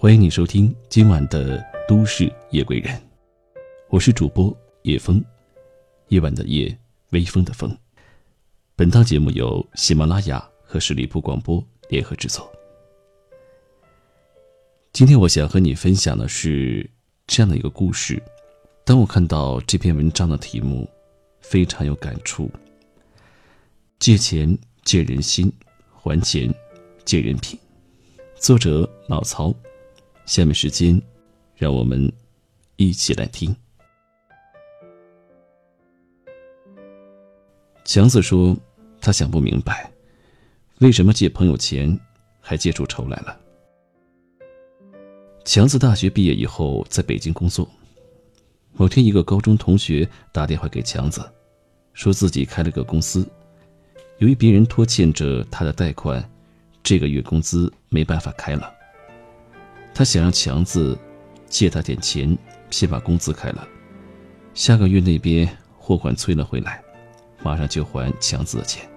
[0.00, 1.58] 欢迎你收听今晚的
[1.88, 2.94] 《都市夜归人》，
[3.88, 5.20] 我是主播叶风，
[6.06, 6.78] 夜晚的夜，
[7.10, 7.76] 微风的风。
[8.76, 12.48] 本档节目由喜马拉雅和十里铺广播联合制作。
[14.92, 16.88] 今天我想和你分享的是
[17.26, 18.22] 这样的一个故事。
[18.84, 20.88] 当我看到这篇文章的题目，
[21.40, 22.48] 非常有感触。
[23.98, 25.52] 借钱借人心，
[25.92, 26.54] 还钱
[27.04, 27.58] 借人品。
[28.36, 29.52] 作者老曹。
[30.28, 31.00] 下面时间，
[31.56, 32.12] 让我们
[32.76, 33.56] 一起来听。
[37.82, 38.54] 强子说
[39.00, 39.90] ：“他想不明白，
[40.80, 41.98] 为什么借朋友钱
[42.42, 43.40] 还借出仇来了。”
[45.46, 47.66] 强子大学毕业以后在北京工作。
[48.74, 51.22] 某天，一个高中同学打电话给强子，
[51.94, 53.26] 说自己开了个公司，
[54.18, 56.22] 由于别人拖欠着他的贷款，
[56.82, 58.74] 这个月工资没办法开了。
[59.98, 60.96] 他想让强子
[61.48, 62.38] 借他点钱，
[62.70, 63.66] 先把工资开了，
[64.54, 66.80] 下个月那边货款催了回来，
[67.42, 68.88] 马上就还强子的钱。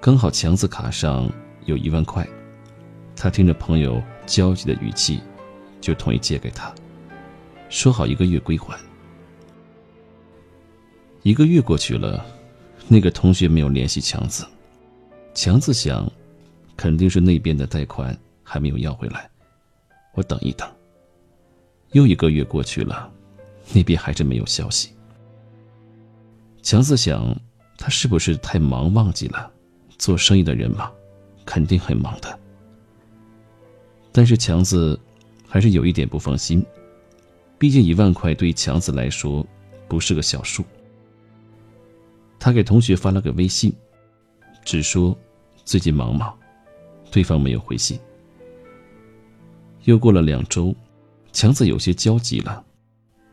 [0.00, 1.30] 刚好强子卡上
[1.66, 2.26] 有一万块，
[3.14, 5.20] 他听着朋友焦急的语气，
[5.78, 6.74] 就同意借给他，
[7.68, 8.74] 说好一个月归还。
[11.22, 12.24] 一个月过去了，
[12.88, 14.46] 那个同学没有联系强子，
[15.34, 16.10] 强子想，
[16.78, 19.28] 肯定是那边的贷款还没有要回来。
[20.14, 20.68] 我等一等。
[21.92, 23.12] 又一个月过去了，
[23.72, 24.90] 那边还是没有消息。
[26.62, 27.36] 强子想，
[27.76, 29.50] 他是不是太忙忘记了？
[29.98, 30.90] 做生意的人嘛，
[31.44, 32.38] 肯定很忙的。
[34.10, 34.98] 但是强子
[35.46, 36.64] 还是有一点不放心，
[37.58, 39.46] 毕竟一万块对强子来说
[39.88, 40.64] 不是个小数。
[42.38, 43.72] 他给同学发了个微信，
[44.64, 45.16] 只说
[45.64, 46.34] 最近忙吗？
[47.10, 47.98] 对方没有回信。
[49.84, 50.74] 又过了两周，
[51.32, 52.64] 强子有些焦急了，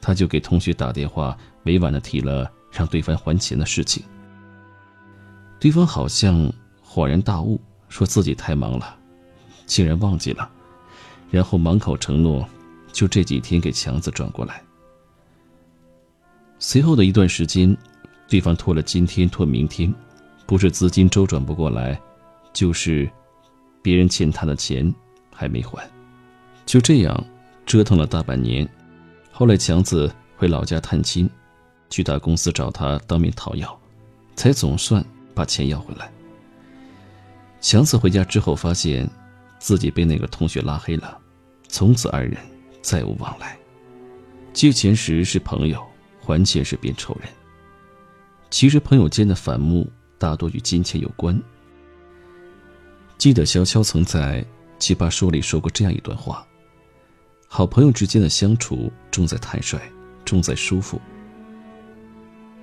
[0.00, 4.02] 他就给同学打电话，委婉的提了让对方还钱的事情。
[5.58, 6.52] 对方好像
[6.84, 8.94] 恍然大悟，说自己太忙了，
[9.64, 10.50] 竟然忘记了，
[11.30, 12.46] 然后满口承诺，
[12.92, 14.62] 就这几天给强子转过来。
[16.58, 17.74] 随后的一段时间，
[18.28, 19.92] 对方拖了今天拖明天，
[20.44, 21.98] 不是资金周转不过来，
[22.52, 23.10] 就是
[23.80, 24.94] 别人欠他的钱
[25.32, 25.88] 还没还。
[26.66, 27.24] 就这样
[27.66, 28.68] 折腾了大半年，
[29.30, 31.28] 后来强子回老家探亲，
[31.90, 33.80] 去大公司找他当面讨要，
[34.34, 35.04] 才总算
[35.34, 36.10] 把钱要回来。
[37.60, 39.08] 强子回家之后，发现
[39.58, 41.18] 自己被那个同学拉黑了，
[41.68, 42.36] 从此二人
[42.82, 43.56] 再无往来。
[44.52, 45.82] 借钱时是朋友，
[46.20, 47.28] 还钱时变仇人。
[48.50, 51.40] 其实朋友间的反目大多与金钱有关。
[53.18, 54.42] 记得潇潇曾在
[54.78, 56.46] 《奇葩说》里说过这样一段话。
[57.56, 59.80] 好朋友之间的相处重在坦率，
[60.24, 61.00] 重在舒服。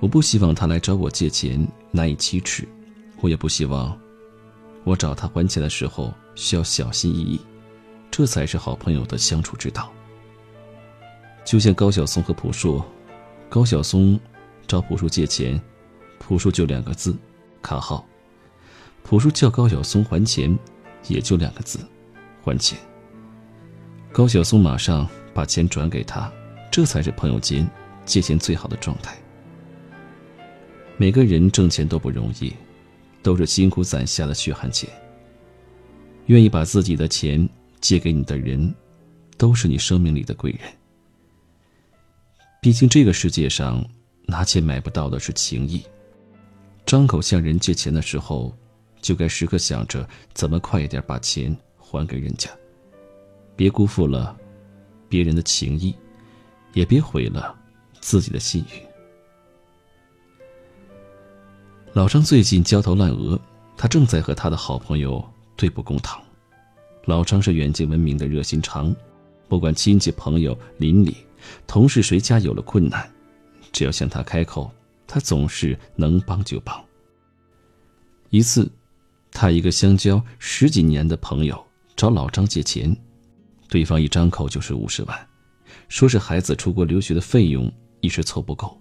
[0.00, 2.66] 我不希望他来找我借钱难以启齿，
[3.20, 3.96] 我也不希望
[4.82, 7.40] 我找他还钱的时候需要小心翼翼。
[8.10, 9.88] 这才是好朋友的相处之道。
[11.44, 12.82] 就像高晓松和朴树，
[13.48, 14.18] 高晓松
[14.66, 15.62] 找朴树借钱，
[16.18, 17.16] 朴树就两个字：
[17.62, 18.04] 卡号。
[19.04, 20.58] 朴树叫高晓松还钱，
[21.06, 21.78] 也就两个字：
[22.42, 22.76] 还钱。
[24.12, 26.30] 高晓松马上把钱转给他，
[26.70, 27.66] 这才是朋友间
[28.04, 29.16] 借钱最好的状态。
[30.98, 32.52] 每个人挣钱都不容易，
[33.22, 34.86] 都是辛苦攒下的血汗钱。
[36.26, 37.48] 愿意把自己的钱
[37.80, 38.72] 借给你的人，
[39.38, 40.60] 都是你生命里的贵人。
[42.60, 43.82] 毕竟这个世界上，
[44.26, 45.82] 拿钱买不到的是情谊。
[46.84, 48.54] 张口向人借钱的时候，
[49.00, 52.50] 就该时刻想着怎么快一点把钱还给人家。
[53.56, 54.36] 别辜负了
[55.08, 55.94] 别人的情谊，
[56.72, 57.54] 也别毁了
[58.00, 58.82] 自己的信誉。
[61.92, 63.38] 老张最近焦头烂额，
[63.76, 65.22] 他正在和他的好朋友
[65.56, 66.20] 对簿公堂。
[67.04, 68.94] 老张是远近闻名的热心肠，
[69.48, 71.16] 不管亲戚朋友、邻里、
[71.66, 73.10] 同事谁家有了困难，
[73.72, 74.70] 只要向他开口，
[75.06, 76.82] 他总是能帮就帮。
[78.30, 78.70] 一次，
[79.30, 81.62] 他一个相交十几年的朋友
[81.94, 82.96] 找老张借钱。
[83.72, 85.28] 对方一张口就是五十万，
[85.88, 87.72] 说是孩子出国留学的费用
[88.02, 88.78] 一时凑不够，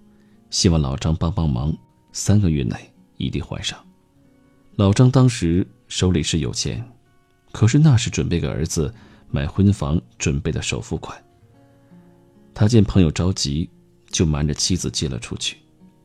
[0.50, 1.74] 希望老张帮帮忙，
[2.12, 2.76] 三个月内
[3.16, 3.80] 一定还上。
[4.76, 6.86] 老张当时手里是有钱，
[7.54, 8.94] 可是那是准备给儿子
[9.30, 11.18] 买婚房准备的首付款。
[12.54, 13.70] 他见朋友着急，
[14.10, 15.56] 就瞒着妻子借了出去，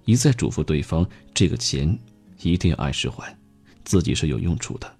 [0.04, 1.04] 一再嘱咐对方
[1.34, 1.98] 这个钱
[2.40, 3.36] 一定要按时还，
[3.84, 4.95] 自己是有用处的。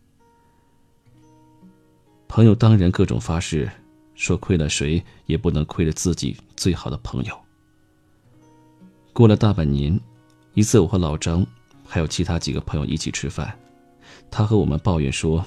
[2.37, 3.67] 朋友当然各种发誓，
[4.15, 7.35] 说亏了谁也不能亏了自己最好的朋友。
[9.15, 9.99] 过了大半年，
[10.53, 11.47] 一次我和老张
[11.87, 13.59] 还有其他几个朋友一起吃饭，
[14.31, 15.43] 他和我们抱怨说，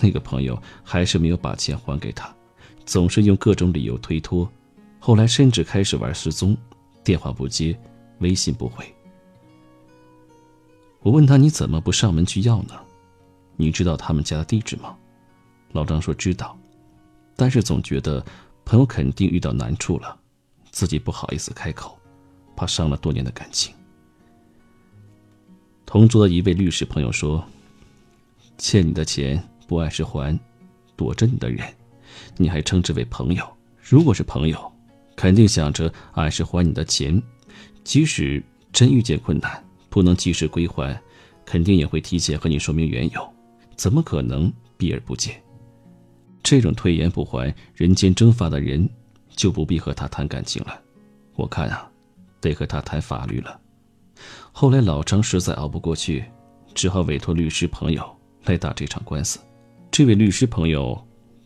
[0.00, 2.32] 那个朋友还是没有把钱还给他，
[2.86, 4.48] 总是用各种理由推脱，
[5.00, 6.56] 后来甚至开始玩失踪，
[7.02, 7.76] 电话不接，
[8.20, 8.84] 微信不回。
[11.00, 12.74] 我问他你怎么不上门去要呢？
[13.56, 14.96] 你知道他们家的地址吗？
[15.72, 16.58] 老张说知道，
[17.36, 18.24] 但是总觉得
[18.64, 20.16] 朋友肯定遇到难处了，
[20.70, 21.98] 自己不好意思开口，
[22.54, 23.74] 怕伤了多年的感情。
[25.84, 27.44] 同桌的一位律师朋友说
[28.56, 30.38] ：“欠你的钱不按时还，
[30.96, 31.66] 躲着你的人，
[32.36, 33.44] 你还称之为朋友？
[33.80, 34.72] 如果是朋友，
[35.16, 37.20] 肯定想着按时还你的钱，
[37.84, 38.42] 即使
[38.72, 40.98] 真遇见困难不能及时归还，
[41.44, 43.34] 肯定也会提前和你说明缘由，
[43.76, 45.34] 怎么可能避而不见？”
[46.42, 48.88] 这种推言不还、人间蒸发的人，
[49.30, 50.80] 就不必和他谈感情了。
[51.34, 51.90] 我看啊，
[52.40, 53.58] 得和他谈法律了。
[54.52, 56.24] 后来老张实在熬不过去，
[56.74, 58.04] 只好委托律师朋友
[58.44, 59.38] 来打这场官司。
[59.90, 61.00] 这位律师朋友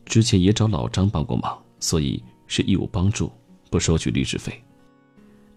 [0.05, 3.31] 之前也找老张帮过忙，所以是义务帮助，
[3.71, 4.53] 不收取律师费。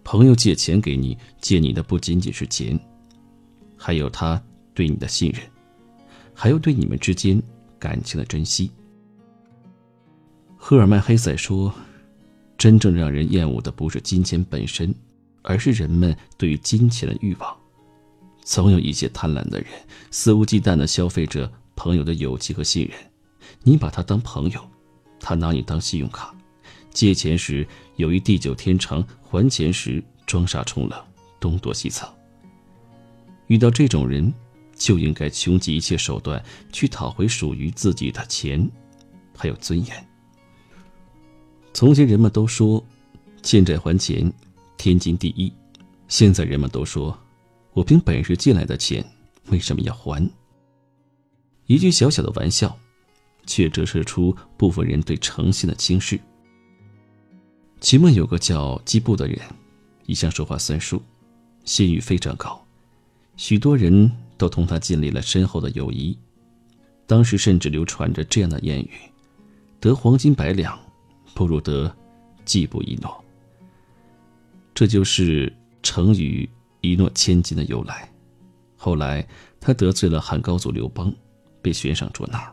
[0.04, 2.78] 朋友借钱给你，借你的不仅仅是钱，
[3.76, 4.42] 还有他
[4.74, 5.42] 对你的信任，
[6.34, 7.40] 还有对你们之间
[7.78, 8.70] 感情的珍惜。
[10.62, 11.72] 赫尔曼·黑塞说
[12.58, 14.94] ：“真正让人厌恶的不是金钱本身，
[15.40, 17.56] 而是人们对于金钱的欲望。
[18.44, 19.68] 总有一些贪婪的人
[20.10, 22.94] 肆无忌惮地消费着朋友的友情和信任。
[23.62, 24.60] 你把他当朋友，
[25.18, 26.32] 他拿你当信用卡。
[26.90, 27.66] 借钱时
[27.96, 31.02] 有意地久天长，还钱时装傻充愣，
[31.40, 32.12] 东躲西藏。
[33.46, 34.32] 遇到这种人，
[34.76, 36.40] 就应该穷极一切手段
[36.70, 38.70] 去讨回属于自己的钱，
[39.34, 40.06] 还有尊严。”
[41.72, 42.84] 从前人们都说，
[43.42, 44.30] 欠债还钱，
[44.76, 45.52] 天经地义。
[46.08, 47.16] 现在人们都说，
[47.72, 49.04] 我凭本事借来的钱，
[49.46, 50.28] 为什么要还？
[51.66, 52.76] 一句小小的玩笑，
[53.46, 56.18] 却折射出部分人对诚信的轻视。
[57.80, 59.38] 期末有个叫季布的人，
[60.06, 61.00] 一向说话算数，
[61.64, 62.60] 信誉非常高，
[63.36, 66.18] 许多人都同他建立了深厚的友谊。
[67.06, 68.90] 当时甚至流传着这样的谚语
[69.80, 70.78] ：“得黄金百两。”
[71.34, 71.94] 不如得
[72.44, 73.24] 季布一诺，
[74.74, 76.48] 这就是成语
[76.80, 78.10] “一诺千金”的由来。
[78.76, 79.26] 后来
[79.60, 81.12] 他得罪了汉高祖刘邦，
[81.60, 82.52] 被悬赏捉拿。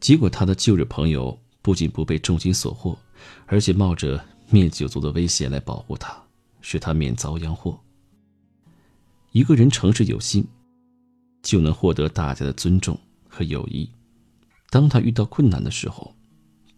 [0.00, 2.98] 结果他的旧日朋友不仅不被重金所获，
[3.46, 6.16] 而且冒着灭九族的危险来保护他，
[6.60, 7.78] 使他免遭殃祸。
[9.32, 10.44] 一个人诚实有心，
[11.42, 12.98] 就能获得大家的尊重
[13.28, 13.88] 和友谊。
[14.70, 16.12] 当他遇到困难的时候，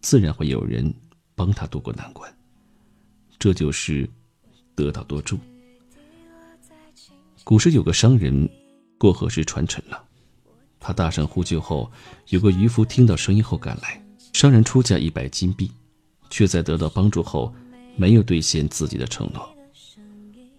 [0.03, 0.93] 自然会有人
[1.33, 2.31] 帮他渡过难关，
[3.39, 4.07] 这就是
[4.75, 5.39] 得道多助。
[7.45, 8.47] 古时有个商人
[8.97, 10.03] 过河时船沉了，
[10.77, 11.89] 他大声呼救后，
[12.27, 13.99] 有个渔夫听到声音后赶来。
[14.33, 15.71] 商人出价一百金币，
[16.29, 17.53] 却在得到帮助后
[17.95, 19.55] 没有兑现自己的承诺。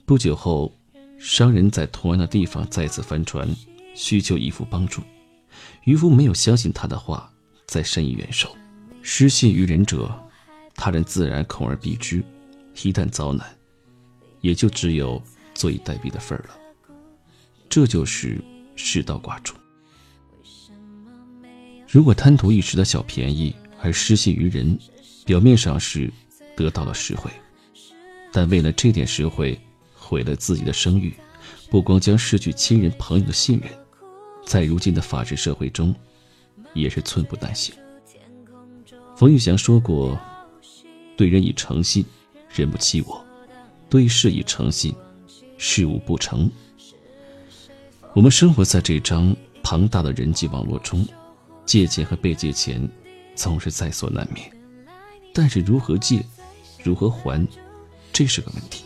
[0.06, 0.72] 不久后，
[1.18, 3.48] 商人在同样的地方再次翻船，
[3.94, 5.02] 需求渔夫帮助。
[5.84, 7.30] 渔夫没有相信他的话，
[7.66, 8.56] 再伸以援手。
[9.06, 10.10] 失信于人者，
[10.74, 12.24] 他人自然恐而避之。
[12.82, 13.46] 一旦遭难，
[14.40, 16.56] 也就只有坐以待毙的份儿了。
[17.68, 18.42] 这就是
[18.74, 19.54] 世道寡助。
[21.86, 24.76] 如果贪图一时的小便宜而失信于人，
[25.26, 26.10] 表面上是
[26.56, 27.30] 得到了实惠，
[28.32, 29.60] 但为了这点实惠，
[29.94, 31.14] 毁了自己的声誉，
[31.70, 33.70] 不光将失去亲人朋友的信任，
[34.46, 35.94] 在如今的法治社会中，
[36.72, 37.74] 也是寸步难行。
[39.16, 40.18] 冯玉祥说过
[41.16, 42.04] ：“对人以诚信，
[42.52, 43.24] 人不欺我；
[43.88, 44.92] 对事以诚信，
[45.56, 46.50] 事物不成。”
[48.12, 51.06] 我们生活在这张庞大的人际网络中，
[51.64, 52.88] 借钱和被借钱
[53.36, 54.50] 总是在所难免。
[55.32, 56.24] 但是如何借，
[56.82, 57.46] 如何还，
[58.12, 58.84] 这是个问题。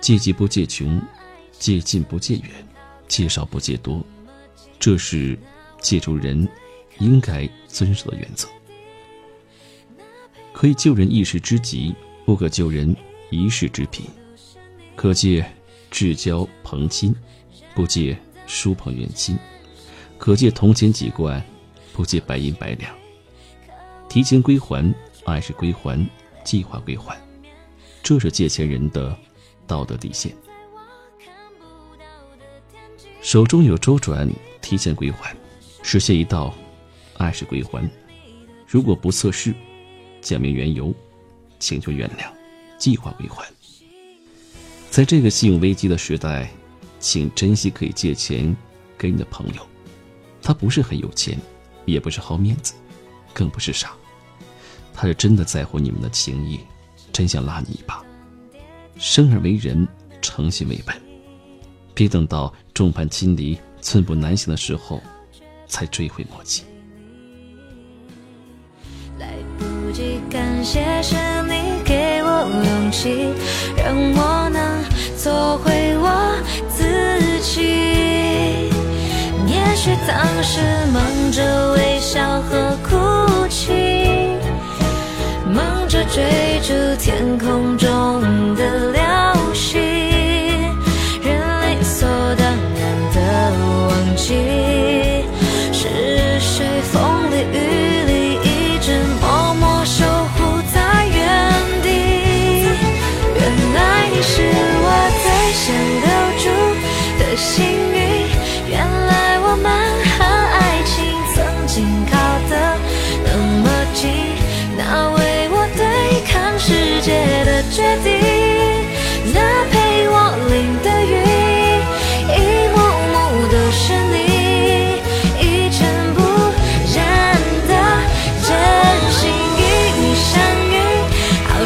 [0.00, 1.00] 借急不借穷，
[1.52, 2.50] 借近不借远，
[3.06, 4.04] 借少不借多，
[4.78, 5.38] 这是
[5.80, 6.46] 借助人
[6.98, 8.46] 应该遵守的原则。
[10.58, 12.92] 可以救人一时之急，不可救人
[13.30, 14.04] 一世之贫。
[14.96, 15.48] 可借
[15.88, 17.14] 至交朋亲，
[17.76, 19.38] 不借疏朋远亲。
[20.18, 21.40] 可借铜钱几贯，
[21.92, 22.92] 不借白银百两。
[24.08, 24.92] 提前归还，
[25.26, 26.04] 按时归还，
[26.42, 27.16] 计划归还，
[28.02, 29.16] 这是借钱人的
[29.64, 30.34] 道德底线。
[33.20, 34.28] 手中有周转，
[34.60, 35.36] 提前归还，
[35.84, 36.52] 实现一道
[37.16, 37.88] 爱是归还。
[38.66, 39.54] 如果不测试，
[40.20, 40.94] 讲明缘由，
[41.58, 42.30] 请求原谅，
[42.78, 43.44] 计划归还。
[44.90, 46.50] 在这个信用危机的时代，
[46.98, 48.56] 请珍惜可以借钱
[48.96, 49.66] 给你的朋友，
[50.42, 51.38] 他不是很有钱，
[51.84, 52.74] 也不是好面子，
[53.32, 53.92] 更不是傻，
[54.94, 56.60] 他是真的在乎你们的情谊，
[57.12, 58.02] 真想拉你一把。
[58.96, 59.86] 生而为人，
[60.20, 60.94] 诚信为本，
[61.94, 63.58] 别等到众叛亲离。
[63.80, 65.00] 寸步难行的时候，
[65.68, 66.64] 才追悔莫及。
[70.30, 71.16] 感谢，是
[71.48, 73.32] 你给我勇气，
[73.76, 74.60] 让我能
[75.16, 76.06] 做回我
[76.68, 76.78] 自
[77.40, 78.70] 己。
[79.46, 80.60] 也许当时
[80.92, 81.02] 忙
[81.32, 83.47] 着微笑和哭泣，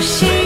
[0.02, 0.41] 心。